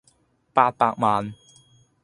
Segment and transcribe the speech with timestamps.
[0.51, 1.35] 八百萬